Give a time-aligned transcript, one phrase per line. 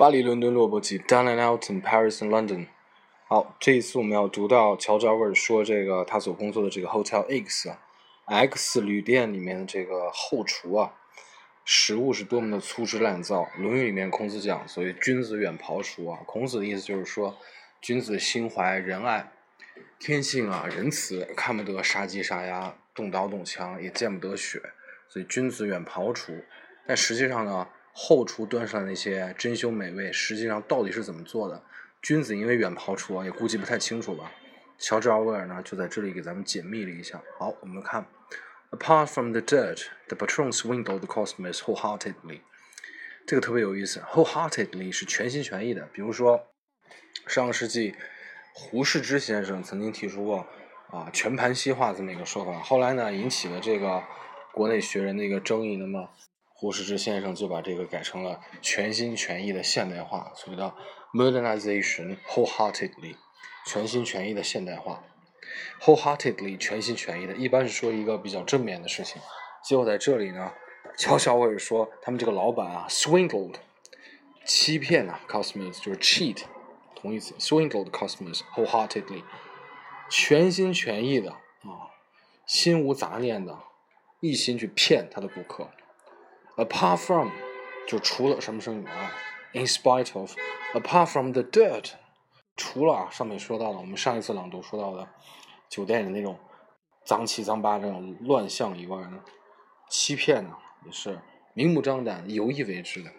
[0.00, 2.68] 巴黎、伦敦、洛伯基，Down and Out in Paris and London。
[3.28, 10.94] 好，这一次我们要读到乔治奥威尔说这个他所工作的这个 Hotel X，X 旅店里面的这个后厨啊，
[11.66, 13.42] 食物是多么的粗制滥造。
[13.60, 17.36] 《论语》里面孔子讲，所谓君子远庖厨啊，孔子的意思就是说，
[17.82, 19.30] 君子心怀仁爱，
[19.98, 24.62] 天性啊仁慈，看不得杀鸡杀鸭，动刀动枪，也见不得血，
[25.10, 26.32] 所以君子远庖厨。
[26.86, 27.68] 但实际上呢？
[28.02, 31.62] 后厨端上来那些珍馐美味，实际上到底是怎么做的？
[32.00, 34.32] 君子因为远庖厨啊，也估计不太清楚吧。
[34.78, 37.20] 乔治奥威尔呢，就在这里给咱们解密了一下。
[37.38, 38.06] 好，我们看
[38.70, 42.40] ，Apart from the dirt, the patron swindled the customers wholeheartedly。
[43.26, 45.86] 这个特别有意思，wholeheartedly 是全心全意的。
[45.92, 46.48] 比如说，
[47.26, 47.94] 上个世纪
[48.54, 50.46] 胡适之先生曾经提出过
[50.88, 54.02] 啊全盘西化这么一个说法，后来呢引起了这个
[54.54, 55.76] 国内学人的一个争议。
[55.76, 56.08] 那么
[56.60, 60.74] 胡适之先生就把这个改成了全心全意的现代化，所谓的
[61.14, 63.16] modernization wholeheartedly，
[63.64, 65.02] 全心全意的现代化。
[65.80, 69.22] wholeheartedly 全心全意的，一般是说一个比较正面的事情。
[69.64, 70.52] 结果在这里呢，
[70.98, 73.54] 悄悄我也说，他们这个老板啊，swindled，
[74.44, 76.42] 欺骗啊，customers 就是 cheat，
[76.94, 79.22] 同义词，swindled customers wholeheartedly，
[80.10, 81.88] 全心全意的啊，
[82.44, 83.58] 心无杂念的，
[84.20, 85.70] 一心去骗他的顾客。
[86.57, 87.31] Apart from，
[87.87, 89.11] 就除了什么什么以外，
[89.53, 91.91] in spite of，apart from the dirt，
[92.55, 95.07] 除了上面说到的，我们上一次朗读说到的
[95.69, 96.39] 酒店里那种
[97.03, 99.21] 脏七脏八这种乱象以外呢，
[99.89, 101.19] 欺骗呢也是
[101.53, 103.11] 明目张胆、有意为之的。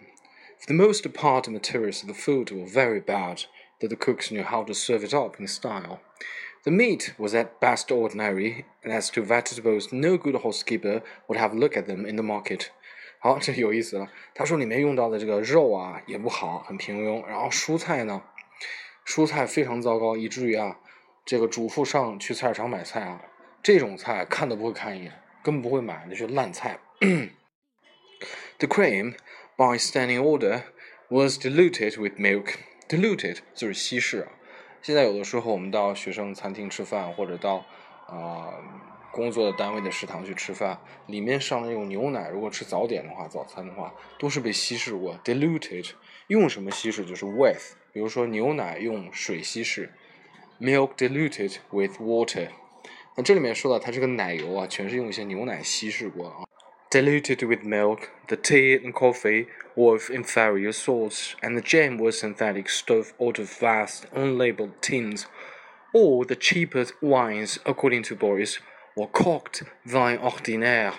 [0.59, 3.45] For the most part, materials of the food were very bad,
[3.79, 5.99] that the cooks knew how to serve it up in style.
[6.63, 11.55] The meat was at best ordinary, and as to vegetables, no good housekeeper would have
[11.55, 12.71] looked at them in the market.
[13.22, 14.10] 好，这有意思了。
[14.34, 17.24] 他说里面用到的这个肉啊也不好，很平庸。
[17.24, 18.20] 然后蔬菜呢，
[19.06, 20.80] 蔬菜非常糟糕，以至于啊，
[21.24, 23.22] 这个主妇上去菜市场买菜啊，
[23.62, 26.80] 这种菜看都不会看一眼，根本不会买，那是烂菜。
[28.58, 29.14] The cream,
[29.56, 30.62] by standing order,
[31.08, 32.54] was diluted with milk.
[32.88, 34.32] Diluted 就是稀释啊。
[34.82, 37.64] 现在有的时候我们到学生餐厅吃饭，或者到
[38.08, 38.54] 啊。
[39.11, 45.91] 工作的单位的食堂去吃饭，里面上的那种牛奶，如果吃早点的话，早餐的话，都是被稀释过，diluted。
[46.27, 47.05] 用什么稀释？
[47.05, 47.75] 就是 with。
[47.93, 49.91] 比如说牛奶用水稀释，
[50.59, 52.49] milk diluted with water。
[53.15, 56.35] 那这里面说到它这个奶油啊，全是用一些牛奶稀释过啊。
[56.91, 62.69] Diluted with milk, the tea and coffee were of inferior sorts, and the jam was synthetic
[62.69, 65.25] stuff out of vast, unlabeled tins.
[65.93, 68.59] All the cheaper wines, according to Boris,
[68.94, 70.92] 我 cooked vin ordinaire，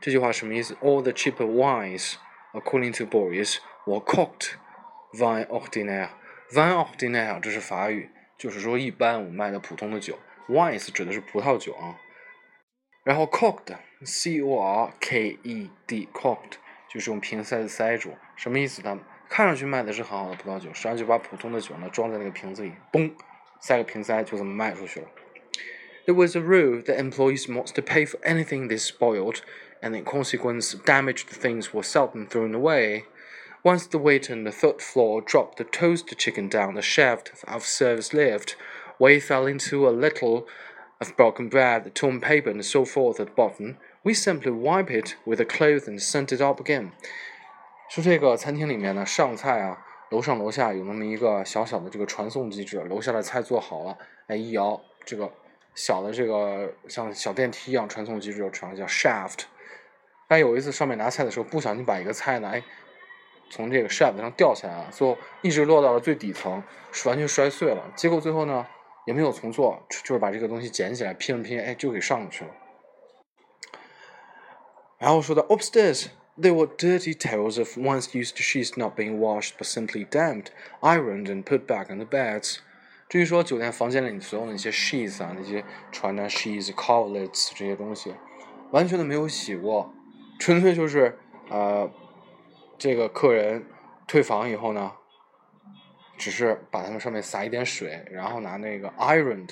[0.00, 2.14] 这句话什么意思？All the cheaper wines,
[2.52, 4.54] according to Boris, were cooked
[5.12, 6.08] vin ordinaire.
[6.50, 10.18] Vin ordinaire 这是法语，就是说一般我们卖的普通的酒。
[10.48, 11.96] Wines 指的是葡萄酒啊。
[13.04, 16.52] 然后 cooked, c o r k e d, cooked
[16.88, 18.98] 就是用瓶塞子塞住，什么意思呢？
[19.28, 23.12] 看上去卖的是很好的葡萄酒，实际上就把普通的酒呢装在那个瓶子里，嘣，
[23.60, 25.08] 塞个瓶塞就这么卖出去了。
[26.07, 29.41] It was a rule that employees must pay for anything they spoiled,
[29.81, 33.05] and in consequence, damaged things were seldom thrown away.
[33.63, 37.63] Once the waiter on the third floor dropped the toasted chicken down the shaft of
[37.63, 38.55] service lift,
[38.99, 40.47] we fell into a little
[40.99, 43.77] of broken bread, torn paper, and so forth at the bottom.
[44.03, 46.91] We simply wipe it with a cloth and sent it up again.
[47.89, 49.77] 说这个餐厅里面呢，上菜啊，
[50.09, 53.97] 楼上楼下有那么一个小小的这个传送机制，楼下的菜做好了，
[54.27, 55.31] 哎，一摇这个
[55.76, 59.42] 小的这个像小电梯一样传送机制，传叫 shaft。
[60.26, 62.60] 但有一次上面拿菜的时候，不小心把一个菜呢，哎，
[63.48, 66.60] 从这个 shaft 上掉下来了，最后一直落到了最底层，
[67.04, 67.92] 完全摔碎了。
[67.94, 68.66] 结果最后呢，
[69.06, 72.50] 也没有重做，就是把这个东西捡起来拼了拼，哎，就给上去了。
[74.98, 76.08] 然后说到 upstairs。
[76.38, 80.48] There were dirty tales of once used sheets not being washed but simply damped,
[80.82, 82.58] ironed, and put back on the beds.
[83.08, 88.14] 至于说酒店房间里所有那些 sheets 啊，那些床单 sheets、coverlets 这些东西，
[88.72, 89.94] 完全都没有洗过，
[90.40, 91.16] 纯粹就是
[91.48, 91.88] 呃，
[92.76, 93.64] 这个客人
[94.08, 94.92] 退房以后呢，
[96.18, 99.50] 只是把它们上面撒一点水，然后拿那个 ironed，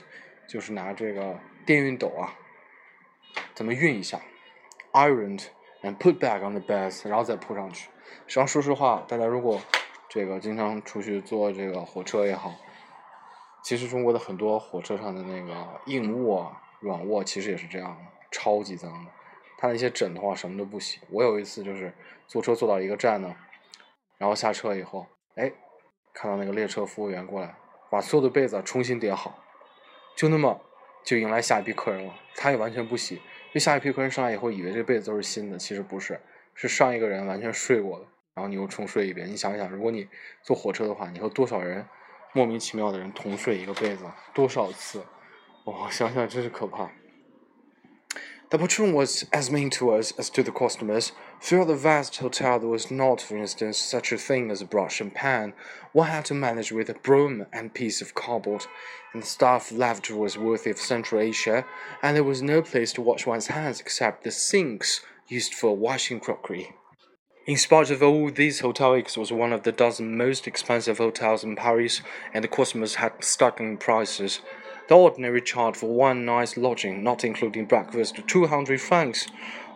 [0.48, 2.34] 就是拿这个电熨斗啊，
[3.54, 4.20] 咱们熨一下
[4.92, 5.44] ，ironed
[5.82, 7.88] and put back on the beds，然后再铺上去。
[8.26, 9.60] 实际上，说实话，大家如果
[10.08, 12.52] 这个经常出去坐这个火车也好，
[13.64, 19.10] 其实中国的很多火车上的那个硬卧、软卧其实也是这样的，超级脏的。
[19.56, 21.00] 它那些枕头啊什么都不洗。
[21.08, 21.90] 我有一次就是
[22.28, 23.34] 坐车坐到一个站呢，
[24.18, 25.06] 然后下车以后，
[25.36, 25.50] 哎，
[26.12, 27.56] 看到那个列车服务员过来，
[27.90, 29.42] 把所有的被子重新叠好，
[30.14, 30.60] 就那么
[31.02, 32.14] 就迎来下一批客人了。
[32.36, 33.22] 他也完全不洗，
[33.54, 36.20] 就下一批客人上来以后，以为这被子都是新的，其实不是，
[36.52, 39.26] 是上一个人完全睡过的，然后你又重睡一遍。
[39.26, 40.06] 你想一想，如果你
[40.42, 41.86] 坐火车的话，你和多少人
[42.33, 44.03] 莫名其妙的人同睡一个被子，
[44.33, 45.03] 多少次？
[45.65, 46.91] 哇，想想真是可怕。
[48.49, 51.11] The patron was as mean to us as to the customers.
[51.39, 54.99] Throughout the vast hotel, there was not, for instance, such a thing as a brush
[54.99, 55.53] and pan.
[55.93, 58.65] One had to manage with a broom and piece of cardboard,
[59.13, 61.63] and the staff lavatory was worthy of Central Asia,
[62.01, 66.19] and there was no place to wash one's hands except the sinks used for washing
[66.19, 66.73] crockery.
[67.46, 71.44] In spite of all these, Hotel X was one of the dozen most expensive hotels
[71.44, 72.00] in Paris,
[72.32, 74.40] and the customers had staggering prices.
[74.88, 79.26] The ordinary charge for one night's lodging, not including breakfast, two hundred francs.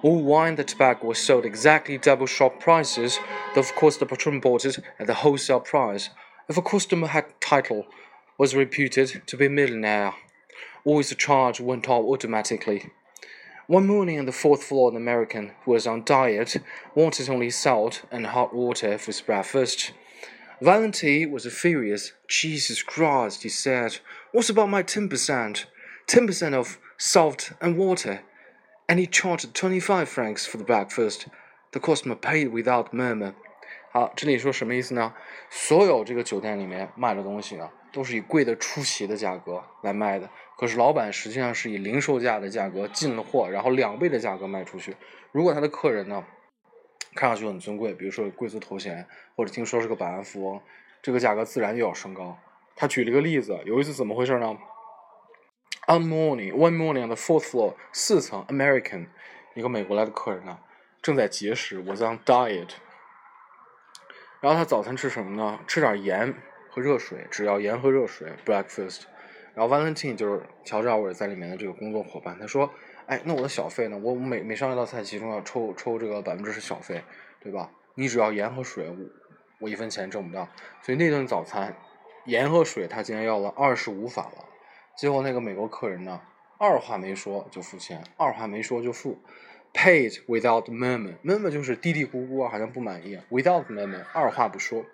[0.00, 3.18] All wine and tobacco was sold exactly double shop prices,
[3.54, 6.08] though of course the patron bought it at the wholesale price.
[6.48, 7.86] If a customer had title,
[8.38, 10.14] was reputed to be a millionaire,
[10.86, 12.92] always the charge went up automatically.
[13.67, 16.57] One morning on the fourth floor, an American who was on diet
[16.95, 19.93] wanted only salt and hot water for his breakfast.
[20.61, 22.11] Valentine was furious.
[22.27, 23.99] Jesus Christ, he said.
[24.31, 25.65] What's about my 10%?
[26.07, 28.21] 10% of salt and water.
[28.87, 31.27] And he charged 25 francs for the breakfast.
[31.71, 33.33] The customer paid without murmur.
[33.91, 35.13] 好，这里说什么意思呢？
[35.49, 40.30] 所有这个酒店里面卖的东西呢， 都是以贵的出奇的价格来卖的。
[40.56, 44.96] 可是老板实际上是以零售价的价格进了货，然后两倍的价格卖出去。
[45.32, 46.24] 如果他的客人呢？
[47.14, 49.04] 看上去很尊贵，比如说贵族头衔，
[49.34, 50.60] 或者听说是个百万富翁，
[51.02, 52.38] 这个价格自然就要升高。
[52.76, 54.56] 他举了一个例子，有一次怎么回事呢
[55.88, 59.08] ？On morning, one morning on the fourth floor，四层，American，
[59.54, 60.58] 一个美国来的客人呢，
[61.02, 62.70] 正在节食，was on diet。
[64.40, 65.58] 然后他早餐吃什么呢？
[65.66, 66.32] 吃点盐
[66.78, 69.02] 热水，只要盐和热水，breakfast。
[69.54, 72.70] 然后 Valentine 就是乔治奥尔在里面的这个工作伙伴，他说。
[73.08, 73.96] 哎，那我的小费呢？
[73.96, 77.02] 我每每上一道菜，其中要抽抽这个百分之十小费，
[77.40, 77.70] 对吧？
[77.94, 78.96] 你只要盐和水，我
[79.60, 80.46] 我一分钱挣不到。
[80.82, 81.74] 所以那顿早餐，
[82.26, 84.44] 盐和水他竟然要了二十五法郎。
[84.94, 86.20] 结果那个美国客人呢，
[86.58, 89.18] 二话没说就付钱，二话没说就付
[89.73, 93.19] ，paid without murmur，murmur 就是嘀嘀咕咕啊，好像不满意。
[93.29, 94.85] without murmur，二话不说，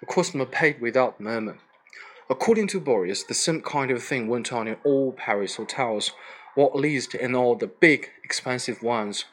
[0.00, 4.76] the customer paid without murmur。According to Boris, the same kind of thing went on in
[4.84, 6.10] all Paris hotels
[6.54, 9.24] or at least in all the big, expensive ones.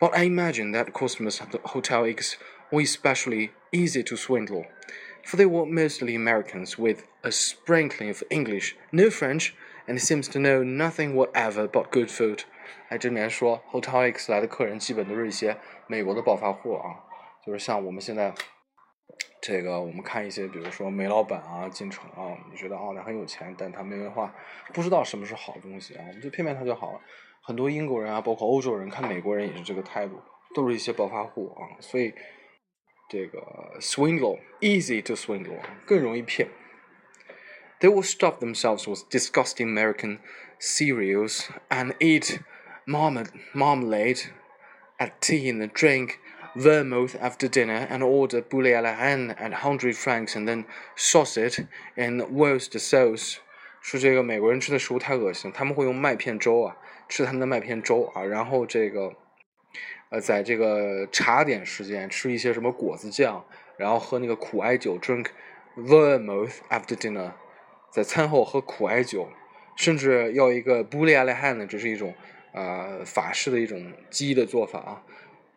[0.00, 2.36] But I imagine that customers at the Hotel X
[2.70, 4.66] were especially easy to swindle,
[5.24, 9.54] for they were mostly Americans with a sprinkling of English, no French,
[9.88, 12.44] and seems to know nothing whatever but good food.
[12.87, 15.57] 还真别说 Hotel X 来的客人基本都是一些
[15.87, 17.03] 美国的暴发户啊，
[17.45, 18.33] 就是像我们现在
[19.41, 24.33] 这个我们看一些，比如说煤老板啊进城啊，你觉得啊他很有钱，但他没文化，
[24.73, 27.01] 不知道什么是好东西啊，我们就骗骗他就好了。
[27.43, 30.21] 很多英国人啊，包括欧洲人看美国人也是这个态度，
[30.53, 32.13] 都是一些暴发户啊，所以
[33.09, 33.39] 这个
[33.79, 36.47] swindle easy to swindle 更容易骗。
[37.79, 40.19] They will stuff themselves with disgusting American
[40.59, 42.39] cereals and eat
[42.85, 44.29] marmalade
[44.97, 46.19] at tea and drink
[46.55, 51.37] vermouth after dinner and order boulet à la reine at hundred francs and then sauce
[51.37, 51.65] it
[51.95, 53.37] in roast sauce。
[53.81, 56.77] 说这个美国人吃的食物太恶心，他们会用麦片粥啊，
[57.09, 59.13] 吃他们的麦片粥啊，然后这个，
[60.09, 63.43] 呃，在这个茶点时间吃一些什么果子酱，
[63.77, 65.27] 然后喝那个苦艾酒，drink
[65.75, 67.31] vermouth after dinner，
[67.89, 69.29] 在餐后喝苦艾酒，
[69.75, 72.13] 甚至要一个 boulet à la reine，这是一种
[72.53, 75.03] 呃法式的一种鸡的做法啊。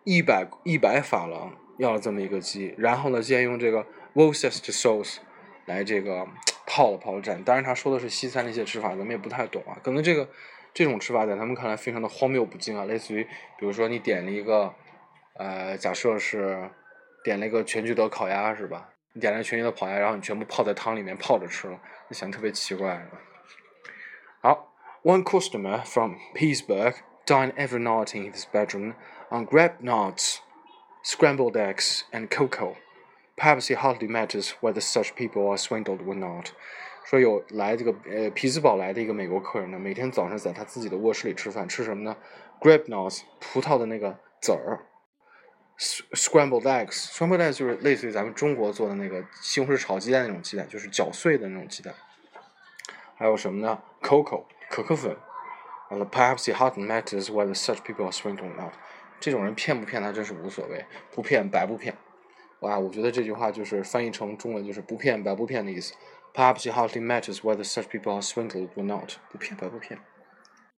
[0.05, 5.17] 一百一百法郎要了这么一个鸡，然后呢，竟然用这个 Worcestershire sauce
[5.65, 6.29] 来这个
[6.67, 7.43] 泡了泡蘸。
[7.43, 9.79] 当然，他说的是西餐的一些吃法，咱们也不太懂啊。
[9.83, 10.29] 可能这个
[10.75, 13.25] 这种吃法在他们看来非常的荒谬不经啊，类似于
[13.59, 14.75] 比如说你点了一个
[15.39, 16.71] 呃，假设是
[17.25, 18.91] 点了一个全聚德烤鸭是吧？
[19.15, 23.09] 你点了全聚德烤鸭，然后你全部泡在汤里面泡着吃了，那想特别奇怪。
[24.43, 24.74] 好
[25.04, 26.96] ，One customer from Pittsburgh
[27.26, 28.96] dined every night in his bedroom.
[29.32, 30.42] on grape nuts,
[31.04, 32.78] scrambled eggs, and cocoa.
[33.38, 36.52] Perhaps it hardly matters whether such people are swindled or not.
[37.06, 42.16] 说有来这个呃匹兹堡来的一个美国客人呢，每天早上在他自己的卧室里吃饭，吃什么呢？
[42.60, 44.86] grape nuts，葡萄的那个籽儿，
[45.80, 51.96] scrambled eggs，scrambled eggs 就是类似于咱们中国做的那个西红柿炒鸡蛋那种鸡蛋，就是搅碎的那种鸡蛋。
[53.17, 55.17] 还有什么呢？Coco 可可粉。
[55.89, 58.73] 啊 perhaps it hardly matters whether such people are swindled or not.
[59.21, 61.97] 这种人骗不骗他真是无所谓，不骗白不骗。
[62.61, 65.95] 哇，我觉得这句话就是翻译成中文就是不骗白不骗的意思。
[66.35, 69.13] Perhaps it hardly matters whether such people are swindled or not。
[69.31, 70.01] 不骗白不骗。